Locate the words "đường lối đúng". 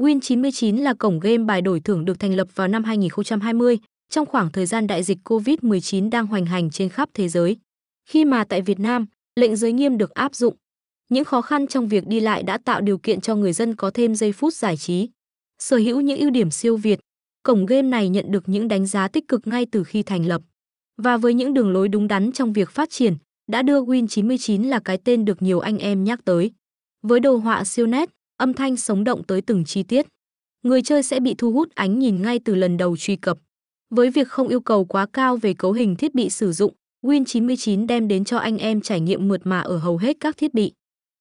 21.54-22.08